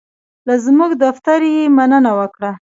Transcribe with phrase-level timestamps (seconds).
[0.47, 2.51] له زمونږ دفتر یې مننه وکړه.